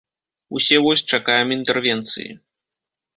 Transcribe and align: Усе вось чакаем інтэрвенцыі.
Усе 0.59 0.77
вось 0.85 1.03
чакаем 1.17 1.49
інтэрвенцыі. 1.57 2.31